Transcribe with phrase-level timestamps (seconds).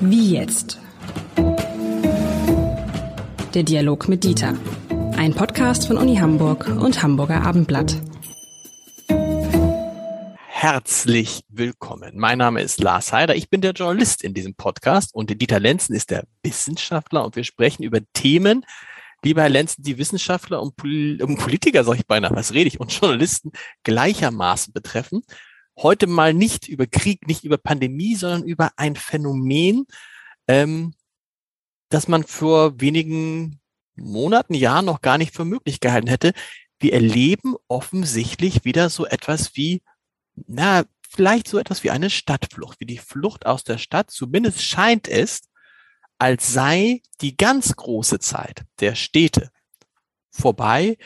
[0.00, 0.78] Wie jetzt?
[3.54, 4.54] Der Dialog mit Dieter.
[5.16, 7.96] Ein Podcast von Uni Hamburg und Hamburger Abendblatt.
[10.48, 12.12] Herzlich willkommen.
[12.14, 13.36] Mein Name ist Lars Heider.
[13.36, 17.44] Ich bin der Journalist in diesem Podcast und Dieter Lenzen ist der Wissenschaftler und wir
[17.44, 18.64] sprechen über Themen,
[19.22, 22.80] lieber Herr Lenzen, die Wissenschaftler und, Pol und Politiker, sag ich beinahe, was rede ich,
[22.80, 25.22] und Journalisten gleichermaßen betreffen.
[25.76, 29.86] Heute mal nicht über Krieg, nicht über Pandemie, sondern über ein Phänomen,
[30.46, 30.94] ähm,
[31.88, 33.60] das man vor wenigen
[33.96, 36.32] Monaten, Jahren noch gar nicht für möglich gehalten hätte.
[36.78, 39.82] Wir erleben offensichtlich wieder so etwas wie,
[40.46, 44.10] na, vielleicht so etwas wie eine Stadtflucht, wie die Flucht aus der Stadt.
[44.10, 45.42] Zumindest scheint es,
[46.18, 49.50] als sei die ganz große Zeit der Städte
[50.30, 50.96] vorbei.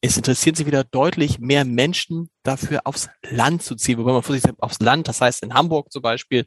[0.00, 3.98] Es interessieren sich wieder deutlich mehr Menschen dafür, aufs Land zu ziehen.
[3.98, 6.46] Wobei man vor sich sagt, aufs Land, das heißt in Hamburg zum Beispiel,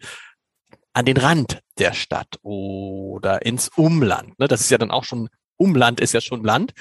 [0.93, 4.37] an den Rand der Stadt oder ins Umland.
[4.39, 4.47] Ne?
[4.47, 6.73] Das ist ja dann auch schon, Umland ist ja schon Land.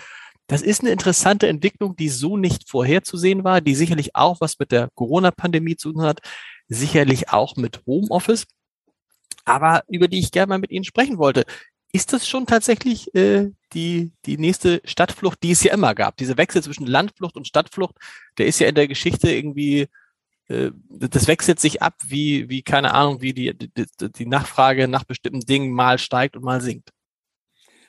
[0.47, 4.73] Das ist eine interessante Entwicklung, die so nicht vorherzusehen war, die sicherlich auch was mit
[4.73, 6.21] der Corona-Pandemie zu tun hat,
[6.69, 8.47] sicherlich auch mit Homeoffice,
[9.45, 11.45] aber über die ich gerne mal mit Ihnen sprechen wollte.
[11.93, 16.17] Ist das schon tatsächlich äh, die, die nächste Stadtflucht, die es ja immer gab?
[16.17, 17.97] Dieser Wechsel zwischen Landflucht und Stadtflucht,
[18.37, 19.89] der ist ja in der Geschichte irgendwie
[20.49, 25.05] äh, das wechselt sich ab, wie, wie keine Ahnung, wie die, die, die Nachfrage nach
[25.05, 26.91] bestimmten Dingen mal steigt und mal sinkt.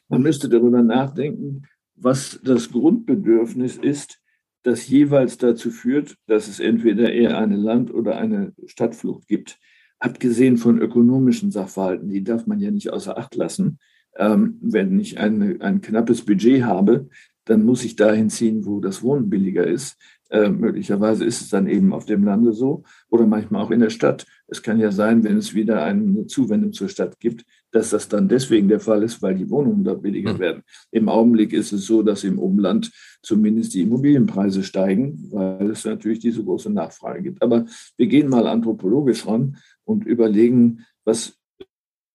[0.08, 1.64] Man müsste darüber nachdenken,
[1.96, 4.22] was das Grundbedürfnis ist,
[4.64, 9.58] das jeweils dazu führt, dass es entweder eher eine Land- oder eine Stadtflucht gibt.
[10.00, 13.80] Abgesehen von ökonomischen Sachverhalten, die darf man ja nicht außer Acht lassen.
[14.18, 17.10] Ähm, wenn ich eine, ein knappes Budget habe,
[17.46, 19.98] dann muss ich dahin ziehen, wo das Wohnen billiger ist.
[20.30, 23.90] Äh, möglicherweise ist es dann eben auf dem Lande so oder manchmal auch in der
[23.90, 24.26] Stadt.
[24.48, 28.28] Es kann ja sein, wenn es wieder eine Zuwendung zur Stadt gibt, dass das dann
[28.28, 30.40] deswegen der Fall ist, weil die Wohnungen da billiger mhm.
[30.40, 30.64] werden.
[30.92, 32.92] Im Augenblick ist es so, dass im Umland
[33.22, 37.42] zumindest die Immobilienpreise steigen, weil es natürlich diese große Nachfrage gibt.
[37.44, 37.66] Aber
[37.98, 41.38] wir gehen mal anthropologisch ran und überlegen, was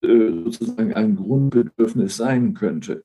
[0.03, 3.04] äh, sozusagen ein Grundbedürfnis sein könnte.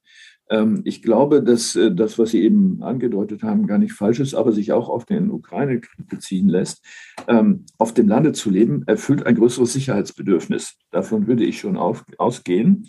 [0.49, 4.33] Ähm, ich glaube, dass äh, das, was Sie eben angedeutet haben, gar nicht falsch ist,
[4.33, 6.83] aber sich auch auf den Ukraine-Krieg beziehen lässt.
[7.27, 10.77] Ähm, auf dem Lande zu leben erfüllt ein größeres Sicherheitsbedürfnis.
[10.91, 12.87] Davon würde ich schon auf, ausgehen.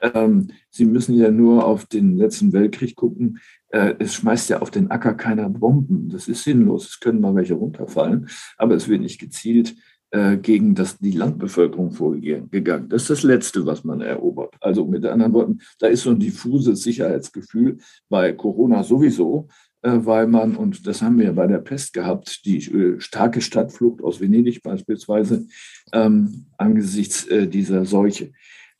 [0.00, 3.38] Ähm, Sie müssen ja nur auf den letzten Weltkrieg gucken.
[3.68, 6.08] Äh, es schmeißt ja auf den Acker keiner Bomben.
[6.08, 6.88] Das ist sinnlos.
[6.88, 9.76] Es können mal welche runterfallen, aber es wird nicht gezielt
[10.10, 12.88] gegen das, die Landbevölkerung vorgegangen.
[12.88, 14.54] Das ist das Letzte, was man erobert.
[14.60, 17.76] Also mit anderen Worten, da ist so ein diffuses Sicherheitsgefühl
[18.08, 19.48] bei Corona sowieso,
[19.82, 24.02] äh, weil man, und das haben wir bei der Pest gehabt, die äh, starke Stadtflucht
[24.02, 25.46] aus Venedig beispielsweise,
[25.92, 28.32] ähm, angesichts äh, dieser Seuche.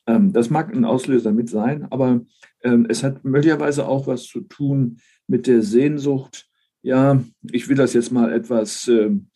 [0.06, 2.22] Ähm, das mag ein Auslöser mit sein, aber
[2.65, 6.47] ähm, es hat möglicherweise auch was zu tun mit der Sehnsucht,
[6.83, 9.28] ja, ich will das jetzt mal etwas ähm,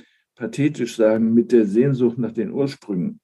[0.42, 3.20] pathetisch sagen, mit der Sehnsucht nach den Ursprüngen.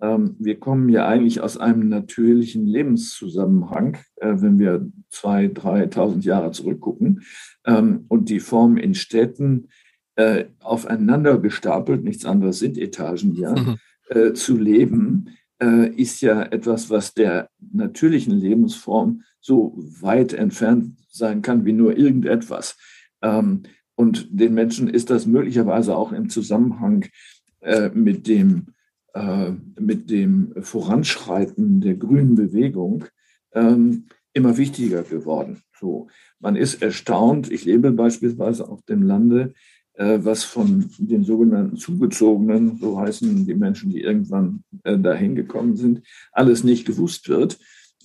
[0.00, 6.50] Ähm, wir kommen ja eigentlich aus einem natürlichen Lebenszusammenhang, äh, wenn wir zwei, 3.000 Jahre
[6.50, 7.24] zurückgucken.
[7.66, 9.68] Ähm, und die Form in Städten
[10.16, 13.76] äh, aufeinander gestapelt, nichts anderes sind Etagen ja, mhm.
[14.08, 15.28] Äh, zu leben,
[15.94, 22.76] ist ja etwas, was der natürlichen Lebensform so weit entfernt sein kann wie nur irgendetwas.
[24.02, 27.06] Und den Menschen ist das möglicherweise auch im Zusammenhang
[27.60, 28.66] äh, mit, dem,
[29.14, 33.04] äh, mit dem Voranschreiten der grünen Bewegung
[33.52, 35.62] ähm, immer wichtiger geworden.
[35.78, 36.08] So,
[36.40, 39.54] man ist erstaunt, ich lebe beispielsweise auf dem Lande,
[39.92, 45.76] äh, was von den sogenannten Zugezogenen, so heißen die Menschen, die irgendwann äh, dahin gekommen
[45.76, 46.02] sind,
[46.32, 47.56] alles nicht gewusst wird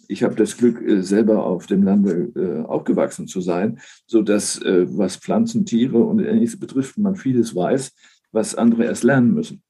[0.08, 4.62] ich habe das Glück, äh, selber auf dem Lande äh, aufgewachsen zu sein, so dass
[4.62, 7.94] äh, was Pflanzen, Tiere und ähnliches betrifft, man vieles weiß,
[8.32, 9.64] was andere erst lernen müssen.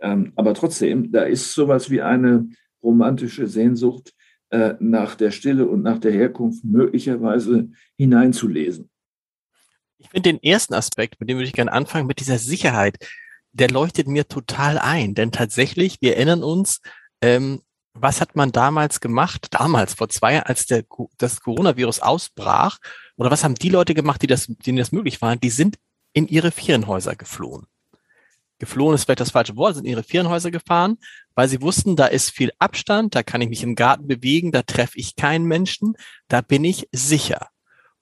[0.00, 2.48] Ähm, aber trotzdem, da ist sowas wie eine
[2.82, 4.12] romantische Sehnsucht
[4.78, 8.88] nach der Stille und nach der Herkunft möglicherweise hineinzulesen.
[9.98, 12.98] Ich finde den ersten Aspekt, mit dem würde ich gerne anfangen, mit dieser Sicherheit,
[13.50, 15.14] der leuchtet mir total ein.
[15.14, 16.82] Denn tatsächlich, wir erinnern uns,
[17.20, 17.62] ähm,
[17.94, 20.84] was hat man damals gemacht, damals vor zwei Jahren, als der,
[21.16, 22.78] das Coronavirus ausbrach?
[23.16, 25.40] Oder was haben die Leute gemacht, die das, denen das möglich waren?
[25.40, 25.78] Die sind
[26.12, 27.66] in ihre Ferienhäuser geflohen.
[28.58, 30.98] Geflohen ist vielleicht das falsche Wort, sind in ihre Ferienhäuser gefahren,
[31.34, 34.62] weil sie wussten, da ist viel Abstand, da kann ich mich im Garten bewegen, da
[34.62, 35.96] treffe ich keinen Menschen,
[36.28, 37.48] da bin ich sicher.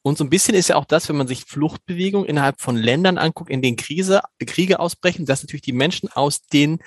[0.03, 3.19] Und so ein bisschen ist ja auch das, wenn man sich Fluchtbewegungen innerhalb von Ländern
[3.19, 6.81] anguckt, in denen Krise, Kriege ausbrechen, dass natürlich die Menschen aus den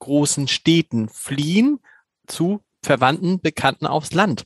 [0.00, 1.80] großen Städten fliehen
[2.28, 4.44] zu Verwandten, Bekannten aufs Land.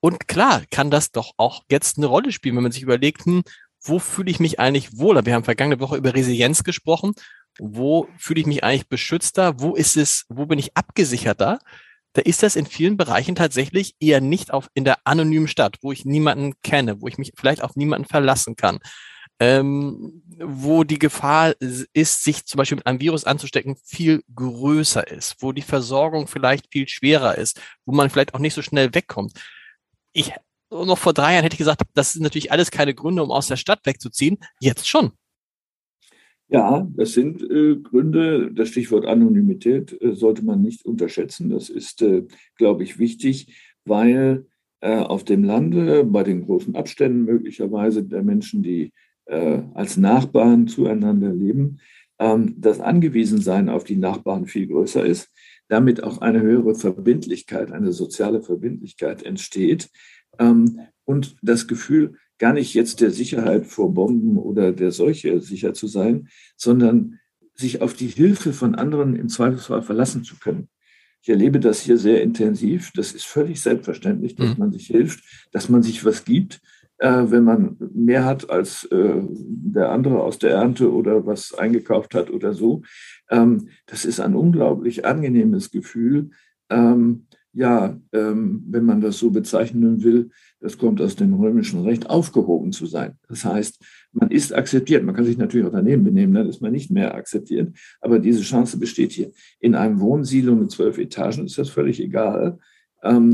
[0.00, 3.42] Und klar kann das doch auch jetzt eine Rolle spielen, wenn man sich überlegt, hm,
[3.82, 5.26] wo fühle ich mich eigentlich wohler?
[5.26, 7.14] Wir haben vergangene Woche über Resilienz gesprochen.
[7.58, 9.60] Wo fühle ich mich eigentlich beschützter?
[9.60, 11.58] Wo ist es, wo bin ich abgesicherter?
[12.14, 15.92] Da ist das in vielen Bereichen tatsächlich eher nicht auf, in der anonymen Stadt, wo
[15.92, 18.78] ich niemanden kenne, wo ich mich vielleicht auf niemanden verlassen kann,
[19.44, 25.36] ähm, wo die Gefahr ist, sich zum Beispiel mit einem Virus anzustecken, viel größer ist,
[25.40, 29.32] wo die Versorgung vielleicht viel schwerer ist, wo man vielleicht auch nicht so schnell wegkommt.
[30.12, 30.32] Ich,
[30.70, 33.48] noch vor drei Jahren hätte ich gesagt, das sind natürlich alles keine Gründe, um aus
[33.48, 34.38] der Stadt wegzuziehen.
[34.60, 35.12] Jetzt schon.
[36.48, 38.50] Ja, das sind äh, Gründe.
[38.52, 41.50] Das Stichwort Anonymität äh, sollte man nicht unterschätzen.
[41.50, 42.24] Das ist, äh,
[42.56, 43.54] glaube ich, wichtig,
[43.84, 44.46] weil
[44.80, 48.92] äh, auf dem Lande bei den großen Abständen möglicherweise der Menschen, die
[49.26, 51.78] äh, als Nachbarn zueinander leben,
[52.18, 55.30] ähm, das Angewiesensein auf die Nachbarn viel größer ist,
[55.68, 59.90] damit auch eine höhere Verbindlichkeit, eine soziale Verbindlichkeit entsteht
[60.38, 65.72] ähm, und das Gefühl, gar nicht jetzt der Sicherheit vor Bomben oder der Seuche sicher
[65.72, 67.18] zu sein, sondern
[67.54, 70.68] sich auf die Hilfe von anderen im Zweifelsfall verlassen zu können.
[71.22, 72.90] Ich erlebe das hier sehr intensiv.
[72.94, 74.58] Das ist völlig selbstverständlich, dass mhm.
[74.58, 76.60] man sich hilft, dass man sich was gibt
[77.06, 82.30] wenn man mehr hat als äh, der andere aus der Ernte oder was eingekauft hat
[82.30, 82.82] oder so.
[83.30, 86.30] Ähm, das ist ein unglaublich angenehmes Gefühl.
[86.70, 90.30] Ähm, ja, ähm, wenn man das so bezeichnen will,
[90.60, 93.18] das kommt aus dem römischen Recht, aufgehoben zu sein.
[93.28, 93.80] Das heißt,
[94.12, 95.04] man ist akzeptiert.
[95.04, 97.76] Man kann sich natürlich auch daneben benehmen, dann ist man nicht mehr akzeptiert.
[98.00, 99.30] Aber diese Chance besteht hier.
[99.60, 102.58] In einem Wohnsilo mit zwölf Etagen ist das völlig egal.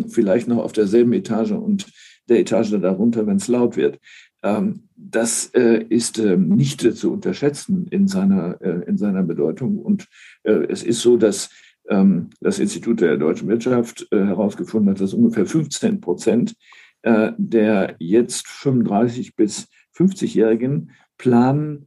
[0.08, 1.86] Vielleicht noch auf derselben Etage und
[2.30, 3.98] der Etage darunter, wenn es laut wird.
[4.42, 9.78] Ähm, das äh, ist äh, nicht zu unterschätzen in seiner, äh, in seiner Bedeutung.
[9.78, 10.08] Und
[10.44, 11.50] äh, es ist so, dass
[11.88, 16.54] ähm, das Institut der deutschen Wirtschaft äh, herausgefunden hat, dass ungefähr 15 Prozent
[17.02, 21.86] äh, der jetzt 35 bis 50-Jährigen planen,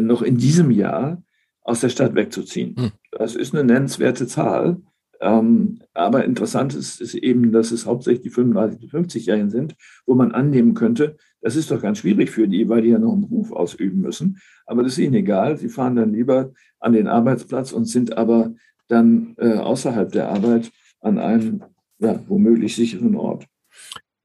[0.00, 1.22] noch in diesem Jahr
[1.62, 2.74] aus der Stadt wegzuziehen.
[2.76, 2.90] Hm.
[3.12, 4.82] Das ist eine nennenswerte Zahl.
[5.20, 9.74] Ähm, aber interessant ist, ist, eben, dass es hauptsächlich die 35- bis 50-Jährigen sind,
[10.04, 13.12] wo man annehmen könnte, das ist doch ganz schwierig für die, weil die ja noch
[13.12, 14.40] einen Beruf ausüben müssen.
[14.66, 15.56] Aber das ist ihnen egal.
[15.56, 18.54] Sie fahren dann lieber an den Arbeitsplatz und sind aber
[18.88, 20.70] dann äh, außerhalb der Arbeit
[21.00, 21.62] an einem
[21.98, 23.46] ja, womöglich sicheren Ort.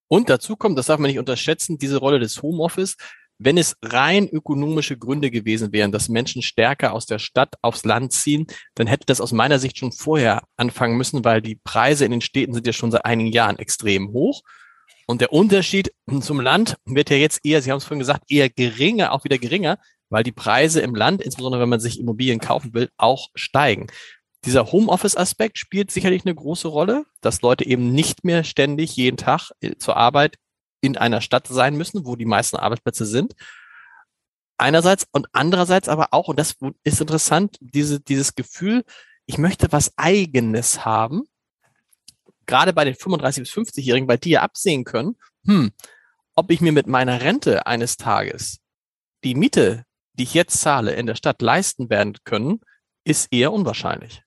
[0.07, 2.97] Und dazu kommt, das darf man nicht unterschätzen, diese Rolle des Homeoffice.
[3.43, 8.13] Wenn es rein ökonomische Gründe gewesen wären, dass Menschen stärker aus der Stadt aufs Land
[8.13, 8.45] ziehen,
[8.75, 12.21] dann hätte das aus meiner Sicht schon vorher anfangen müssen, weil die Preise in den
[12.21, 14.43] Städten sind ja schon seit einigen Jahren extrem hoch.
[15.07, 15.91] Und der Unterschied
[16.21, 19.39] zum Land wird ja jetzt eher, Sie haben es vorhin gesagt, eher geringer, auch wieder
[19.39, 19.79] geringer,
[20.09, 23.87] weil die Preise im Land, insbesondere wenn man sich Immobilien kaufen will, auch steigen.
[24.45, 29.49] Dieser Homeoffice-Aspekt spielt sicherlich eine große Rolle, dass Leute eben nicht mehr ständig jeden Tag
[29.61, 30.37] äh, zur Arbeit
[30.81, 33.33] in einer Stadt sein müssen, wo die meisten Arbeitsplätze sind.
[34.57, 38.83] Einerseits und andererseits aber auch, und das ist interessant, diese, dieses Gefühl,
[39.25, 41.23] ich möchte was Eigenes haben,
[42.45, 45.71] gerade bei den 35- bis 50-Jährigen, weil die ja absehen können, hm,
[46.35, 48.59] ob ich mir mit meiner Rente eines Tages
[49.23, 52.61] die Miete, die ich jetzt zahle, in der Stadt leisten werden können,
[53.03, 54.23] ist eher unwahrscheinlich.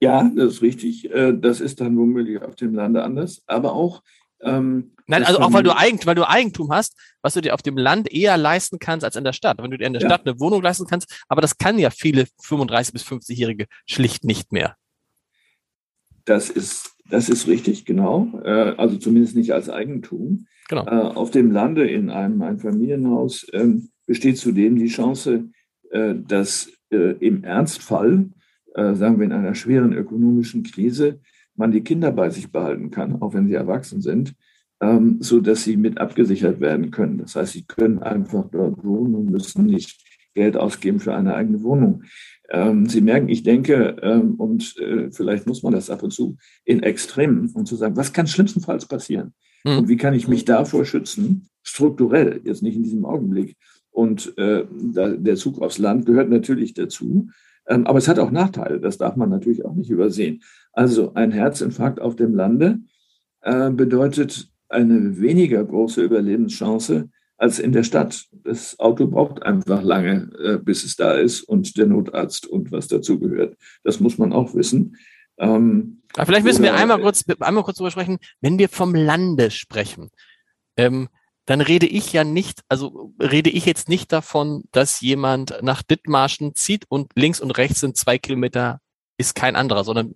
[0.00, 1.10] Ja, das ist richtig.
[1.10, 3.42] Äh, das ist dann womöglich auf dem Lande anders.
[3.46, 4.02] Aber auch
[4.42, 7.62] ähm, Nein, also auch weil du, Eigentum, weil du Eigentum hast, was du dir auf
[7.62, 9.58] dem Land eher leisten kannst als in der Stadt.
[9.58, 10.08] Wenn du dir in der ja.
[10.08, 14.52] Stadt eine Wohnung leisten kannst, aber das kann ja viele 35- bis 50-Jährige schlicht nicht
[14.52, 14.76] mehr.
[16.24, 18.40] Das ist, das ist richtig, genau.
[18.44, 20.46] Äh, also zumindest nicht als Eigentum.
[20.68, 20.84] Genau.
[20.86, 25.50] Äh, auf dem Lande in einem Einfamilienhaus ähm, besteht zudem die Chance,
[25.90, 28.30] äh, dass im Ernstfall,
[28.72, 31.18] sagen wir in einer schweren ökonomischen Krise,
[31.58, 34.34] man die Kinder bei sich behalten kann, auch wenn sie erwachsen sind,
[34.80, 37.18] ähm, so dass sie mit abgesichert werden können.
[37.18, 40.02] Das heißt, sie können einfach dort wohnen und müssen nicht
[40.34, 42.04] Geld ausgeben für eine eigene Wohnung.
[42.50, 46.36] Ähm, sie merken, ich denke, ähm, und äh, vielleicht muss man das ab und zu
[46.64, 49.34] in Extremen, um zu sagen, was kann schlimmstenfalls passieren?
[49.64, 49.78] Mhm.
[49.78, 51.48] Und wie kann ich mich davor schützen?
[51.62, 53.56] Strukturell, jetzt nicht in diesem Augenblick.
[53.90, 57.30] Und äh, der Zug aufs Land gehört natürlich dazu.
[57.68, 60.42] Ähm, aber es hat auch Nachteile, das darf man natürlich auch nicht übersehen.
[60.72, 62.78] Also ein Herzinfarkt auf dem Lande
[63.42, 68.26] äh, bedeutet eine weniger große Überlebenschance als in der Stadt.
[68.32, 72.88] Das Auto braucht einfach lange, äh, bis es da ist und der Notarzt und was
[72.88, 73.56] dazu gehört.
[73.84, 74.96] Das muss man auch wissen.
[75.38, 80.10] Ähm, vielleicht müssen wir einmal kurz, einmal kurz drüber sprechen, wenn wir vom Lande sprechen.
[80.76, 81.08] Ähm,
[81.46, 86.54] dann rede ich ja nicht, also rede ich jetzt nicht davon, dass jemand nach Dithmarschen
[86.54, 88.80] zieht und links und rechts sind zwei Kilometer
[89.16, 90.14] ist kein anderer, sondern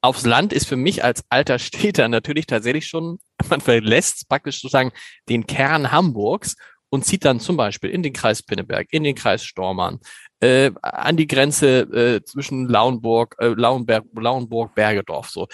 [0.00, 3.18] aufs Land ist für mich als alter Städter natürlich tatsächlich schon,
[3.50, 4.92] man verlässt praktisch sozusagen
[5.28, 6.54] den Kern Hamburgs
[6.90, 9.98] und zieht dann zum Beispiel in den Kreis Pinneberg, in den Kreis Stormann,
[10.40, 15.28] äh, an die Grenze äh, zwischen Lauenburg, äh, Lauenberg, Lauenburg, Bergedorf.
[15.28, 15.48] So,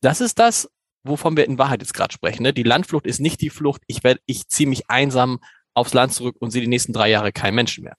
[0.00, 0.70] das ist das,
[1.04, 2.42] wovon wir in Wahrheit jetzt gerade sprechen.
[2.42, 2.52] Ne?
[2.52, 3.82] Die Landflucht ist nicht die Flucht.
[3.86, 5.38] Ich werde, ich ziehe mich einsam
[5.74, 7.96] aufs Land zurück und sehe die nächsten drei Jahre keinen Menschen mehr.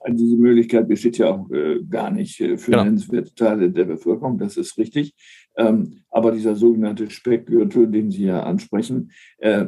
[0.00, 2.84] Also diese Möglichkeit besteht ja auch äh, gar nicht äh, für genau.
[2.84, 5.14] nennenswerte Teile der Bevölkerung, das ist richtig.
[5.56, 9.66] Ähm, aber dieser sogenannte Speckgürtel, den Sie ja ansprechen, äh,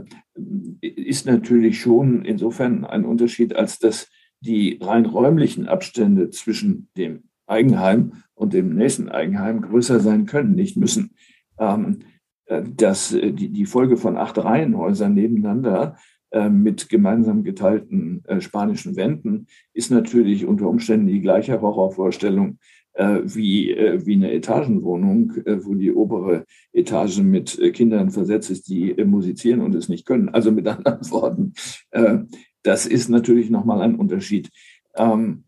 [0.81, 4.09] ist natürlich schon insofern ein Unterschied, als dass
[4.41, 10.77] die rein räumlichen Abstände zwischen dem Eigenheim und dem nächsten Eigenheim größer sein können, nicht
[10.77, 11.15] müssen.
[11.59, 12.14] Ähm, äh,
[12.47, 15.97] dass äh, die, die Folge von acht Reihenhäusern nebeneinander
[16.31, 22.59] äh, mit gemeinsam geteilten spanischen Wänden ist natürlich unter Umständen die gleiche Horrorvorstellung
[22.97, 23.75] wie,
[24.05, 25.33] wie eine Etagenwohnung,
[25.63, 30.29] wo die obere Etage mit Kindern versetzt ist, die musizieren und es nicht können.
[30.29, 31.55] Also mit anderen Worten,
[32.63, 34.49] das ist natürlich nochmal ein Unterschied.
[34.97, 35.43] Ähm,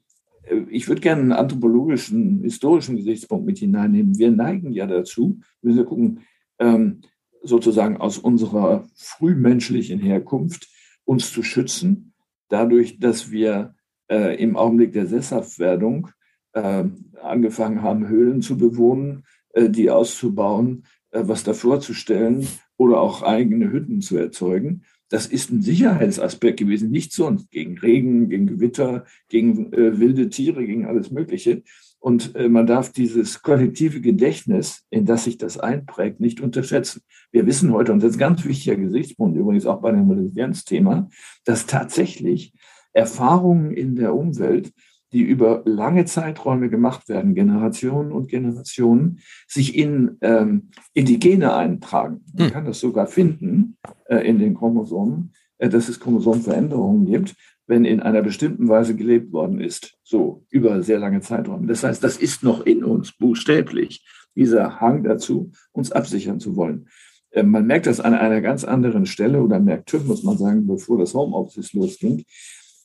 [0.71, 4.19] ich würde gerne einen anthropologischen, historischen Gesichtspunkt mit hineinnehmen.
[4.19, 6.21] Wir neigen ja dazu, müssen wir gucken,
[6.59, 7.03] ähm,
[7.43, 10.69] sozusagen aus unserer frühmenschlichen Herkunft
[11.05, 12.15] uns zu schützen,
[12.49, 13.75] dadurch, dass wir
[14.11, 16.09] äh, im Augenblick der Sesshaftwerdung
[16.53, 16.85] äh,
[17.23, 22.47] angefangen haben, Höhlen zu bewohnen, äh, die auszubauen, äh, was davor zu stellen
[22.77, 24.83] oder auch eigene Hütten zu erzeugen.
[25.09, 30.67] Das ist ein Sicherheitsaspekt gewesen, nicht sonst gegen Regen, gegen Gewitter, gegen äh, wilde Tiere,
[30.67, 31.63] gegen alles Mögliche.
[32.07, 37.03] Und äh, man darf dieses kollektive Gedächtnis, in das sich das einprägt, nicht unterschätzen.
[37.33, 41.09] Wir wissen heute, und das ist ein ganz wichtiger Gesichtspunkt, übrigens auch bei dem Resilienzthema,
[41.45, 42.55] dass tatsächlich
[42.93, 44.73] Erfahrungen in der Umwelt,
[45.13, 51.57] die über lange Zeiträume gemacht werden, Generationen und Generationen, sich in, ähm, in die Gene
[51.57, 52.25] eintragen.
[52.35, 52.53] Man hm.
[52.53, 57.35] kann das sogar finden äh, in den Chromosomen, äh, dass es Chromosomveränderungen gibt
[57.67, 61.67] wenn in einer bestimmten Weise gelebt worden ist, so über sehr lange Zeiträume.
[61.67, 64.05] Das heißt, das ist noch in uns buchstäblich,
[64.35, 66.89] dieser Hang dazu, uns absichern zu wollen.
[67.31, 70.99] Äh, man merkt das an einer ganz anderen Stelle oder merkte, muss man sagen, bevor
[70.99, 72.25] das Homeoffice losging,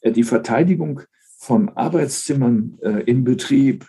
[0.02, 1.02] äh, die Verteidigung
[1.38, 3.88] von Arbeitszimmern äh, im Betrieb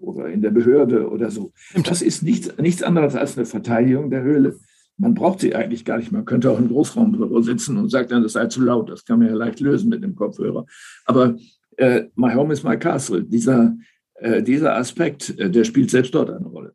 [0.00, 1.52] oder in der Behörde oder so.
[1.84, 4.56] Das ist nichts, nichts anderes als eine Verteidigung der Höhle
[4.98, 6.12] man braucht sie eigentlich gar nicht.
[6.12, 8.90] Man könnte auch im Großraumbüro sitzen und sagt dann, das sei zu laut.
[8.90, 10.66] Das kann man ja leicht lösen mit dem Kopfhörer.
[11.06, 11.36] Aber
[11.76, 13.74] äh, My Home is My Castle, dieser,
[14.14, 16.74] äh, dieser Aspekt, äh, der spielt selbst dort eine Rolle.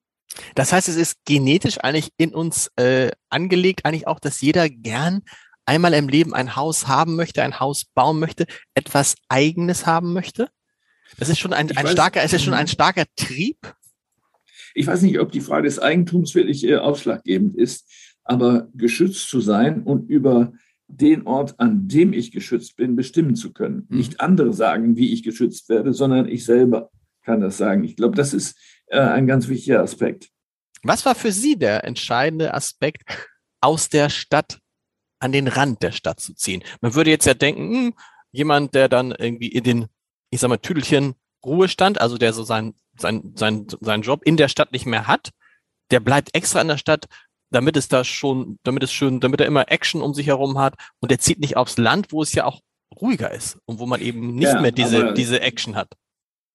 [0.55, 5.21] Das heißt, es ist genetisch eigentlich in uns äh, angelegt, eigentlich auch, dass jeder gern
[5.65, 10.49] einmal im Leben ein Haus haben möchte, ein Haus bauen möchte, etwas Eigenes haben möchte?
[11.17, 13.57] Das ist schon ein, ein weiß, starker, es ist schon ein starker Trieb.
[14.73, 17.87] Ich weiß nicht, ob die Frage des Eigentums wirklich äh, ausschlaggebend ist
[18.23, 20.53] aber geschützt zu sein und über
[20.87, 23.87] den Ort, an dem ich geschützt bin, bestimmen zu können.
[23.89, 23.97] Mhm.
[23.97, 26.91] Nicht andere sagen, wie ich geschützt werde, sondern ich selber
[27.23, 27.83] kann das sagen.
[27.83, 30.29] Ich glaube, das ist äh, ein ganz wichtiger Aspekt.
[30.83, 33.03] Was war für Sie der entscheidende Aspekt,
[33.61, 34.59] aus der Stadt
[35.19, 36.63] an den Rand der Stadt zu ziehen?
[36.81, 37.93] Man würde jetzt ja denken, hm,
[38.31, 39.85] jemand, der dann irgendwie in den,
[40.29, 41.13] ich sag mal, Tüdelchen
[41.45, 45.31] Ruhestand, also der so sein, sein, sein, seinen Job in der Stadt nicht mehr hat,
[45.91, 47.05] der bleibt extra in der Stadt,
[47.53, 50.75] damit es da schon, damit es schön, damit er immer Action um sich herum hat
[50.99, 52.61] und er zieht nicht aufs Land, wo es ja auch
[52.99, 55.93] ruhiger ist und wo man eben nicht ja, mehr diese, aber, diese Action hat.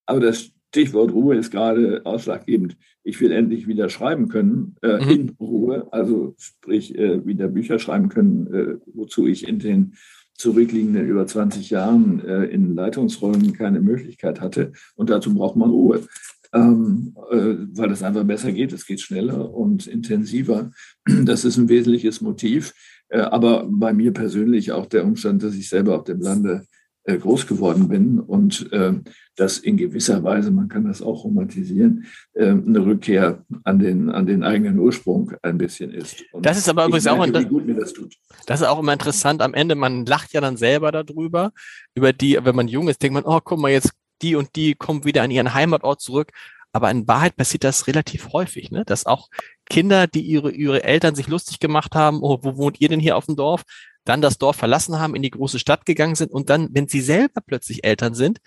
[0.07, 2.77] Aber das Stichwort Ruhe ist gerade ausschlaggebend.
[3.03, 5.11] Ich will endlich wieder schreiben können, äh, mhm.
[5.11, 9.95] in Ruhe, also sprich äh, wieder Bücher schreiben können, äh, wozu ich in den
[10.35, 14.73] zurückliegenden über 20 Jahren äh, in Leitungsrollen keine Möglichkeit hatte.
[14.95, 16.07] Und dazu braucht man Ruhe
[16.55, 18.73] ähm, äh, weil es einfach besser geht.
[18.73, 20.71] Es geht schneller und intensiver.
[21.05, 22.73] Das ist ein wesentliches Motiv.
[23.09, 26.67] Äh, aber bei mir persönlich auch der Umstand, dass ich selber auf dem Lande
[27.09, 28.93] äh, groß geworden bin und äh,
[29.35, 34.27] das in gewisser Weise, man kann das auch romantisieren, äh, eine Rückkehr an den, an
[34.27, 36.23] den eigenen Ursprung ein bisschen ist.
[36.33, 38.15] Und das ist aber übrigens merke, auch, wie gut mir das tut.
[38.45, 39.41] Das ist auch immer interessant.
[39.41, 41.53] Am Ende, man lacht ja dann selber darüber,
[41.95, 44.75] über die, wenn man jung ist, denkt man, oh, guck mal, jetzt die und die
[44.75, 46.33] kommen wieder an ihren Heimatort zurück.
[46.73, 48.85] Aber in Wahrheit passiert das relativ häufig, ne?
[48.85, 49.29] dass auch
[49.69, 53.17] Kinder, die ihre, ihre Eltern sich lustig gemacht haben, oh, wo wohnt ihr denn hier
[53.17, 53.65] auf dem Dorf,
[54.05, 57.01] dann das Dorf verlassen haben, in die große Stadt gegangen sind und dann, wenn sie
[57.01, 58.39] selber plötzlich Eltern sind,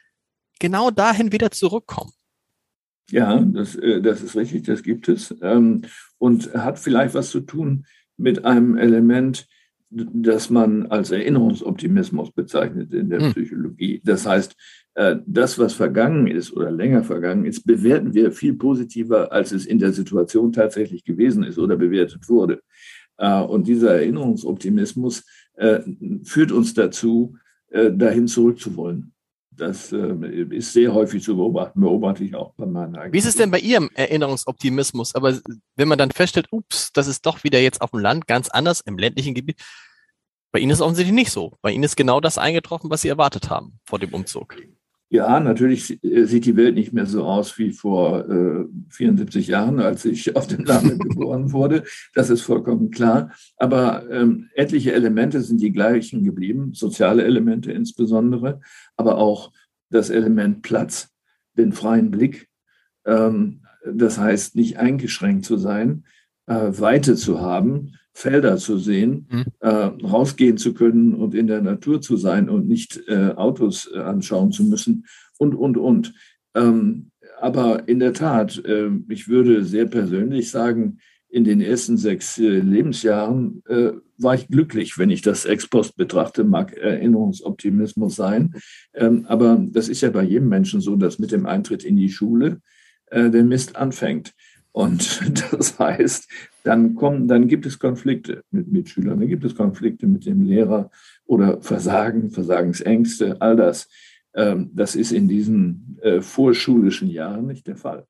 [0.59, 2.11] genau dahin wieder zurückkommen.
[3.09, 5.35] Ja, das, äh, das ist richtig, das gibt es.
[5.41, 5.81] Ähm,
[6.17, 7.85] und hat vielleicht was zu tun
[8.17, 9.47] mit einem Element,
[9.91, 13.31] das man als Erinnerungsoptimismus bezeichnet in der hm.
[13.31, 14.01] Psychologie.
[14.03, 14.55] Das heißt,
[14.95, 19.65] äh, das, was vergangen ist oder länger vergangen ist, bewerten wir viel positiver, als es
[19.65, 22.61] in der Situation tatsächlich gewesen ist oder bewertet wurde.
[23.17, 25.81] Äh, und dieser Erinnerungsoptimismus äh,
[26.23, 27.37] führt uns dazu,
[27.73, 29.13] dahin zurückzuwollen.
[29.61, 33.13] Das ist sehr häufig zu beobachten, beobachte ich auch bei meinen eigenen.
[33.13, 35.13] Wie ist es denn bei Ihrem Erinnerungsoptimismus?
[35.13, 35.37] Aber
[35.75, 38.81] wenn man dann feststellt, ups, das ist doch wieder jetzt auf dem Land ganz anders,
[38.81, 39.61] im ländlichen Gebiet,
[40.51, 41.59] bei Ihnen ist es offensichtlich nicht so.
[41.61, 44.55] Bei Ihnen ist genau das eingetroffen, was Sie erwartet haben vor dem Umzug.
[45.13, 50.05] Ja, natürlich sieht die Welt nicht mehr so aus wie vor äh, 74 Jahren, als
[50.05, 51.83] ich auf dem Lande geboren wurde.
[52.13, 53.33] Das ist vollkommen klar.
[53.57, 58.61] Aber ähm, etliche Elemente sind die gleichen geblieben, soziale Elemente insbesondere,
[58.95, 59.51] aber auch
[59.89, 61.09] das Element Platz,
[61.57, 62.47] den freien Blick.
[63.05, 66.05] Ähm, das heißt, nicht eingeschränkt zu sein,
[66.45, 69.45] äh, Weite zu haben Felder zu sehen, mhm.
[69.59, 73.99] äh, rausgehen zu können und in der Natur zu sein und nicht äh, Autos äh,
[73.99, 75.05] anschauen zu müssen
[75.37, 76.13] und, und, und.
[76.53, 80.99] Ähm, aber in der Tat, äh, ich würde sehr persönlich sagen,
[81.29, 85.95] in den ersten sechs äh, Lebensjahren äh, war ich glücklich, wenn ich das ex post
[85.95, 88.53] betrachte, mag Erinnerungsoptimismus sein.
[88.93, 92.09] Ähm, aber das ist ja bei jedem Menschen so, dass mit dem Eintritt in die
[92.09, 92.61] Schule
[93.13, 94.31] der Mist anfängt.
[94.71, 95.19] Und
[95.51, 96.29] das heißt,
[96.63, 100.91] dann kommen, dann gibt es Konflikte mit Mitschülern, dann gibt es Konflikte mit dem Lehrer
[101.25, 103.89] oder Versagen, Versagensängste, all das.
[104.33, 108.05] Ähm, das ist in diesen äh, vorschulischen Jahren nicht der Fall.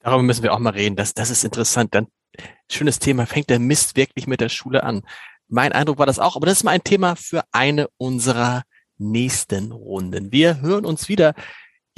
[0.00, 0.96] Darüber müssen wir auch mal reden.
[0.96, 1.94] Das, das ist interessant.
[1.94, 2.06] Dann
[2.70, 3.26] schönes Thema.
[3.26, 5.02] Fängt der Mist wirklich mit der Schule an?
[5.48, 8.62] Mein Eindruck war das auch, aber das ist mal ein Thema für eine unserer
[8.98, 10.30] nächsten Runden.
[10.32, 11.34] Wir hören uns wieder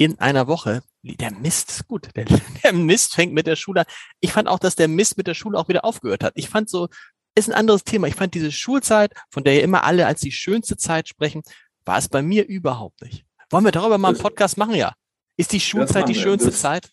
[0.03, 2.09] in einer Woche der Mist ist gut.
[2.15, 2.25] Der,
[2.63, 3.85] der, Mist fängt mit der Schule an.
[4.19, 6.33] Ich fand auch, dass der Mist mit der Schule auch wieder aufgehört hat.
[6.35, 6.87] Ich fand so,
[7.35, 8.07] ist ein anderes Thema.
[8.07, 11.41] Ich fand diese Schulzeit, von der ja immer alle als die schönste Zeit sprechen,
[11.85, 13.25] war es bei mir überhaupt nicht.
[13.49, 14.75] Wollen wir darüber mal einen Podcast machen?
[14.75, 14.93] Ja.
[15.35, 16.91] Ist die Schulzeit die schönste das, Zeit?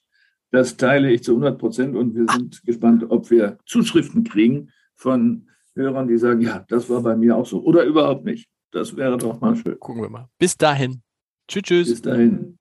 [0.50, 2.33] Das teile ich zu 100 Prozent und wir ah.
[2.33, 2.67] sind ah.
[2.67, 7.47] gespannt, ob wir Zuschriften kriegen von Hörern, die sagen, ja, das war bei mir auch
[7.47, 8.49] so oder überhaupt nicht.
[8.73, 9.78] Das wäre doch mal schön.
[9.78, 10.28] Gucken wir mal.
[10.39, 11.02] Bis dahin.
[11.49, 11.89] Tschüss, tschüss.
[11.91, 12.58] Bis dahin.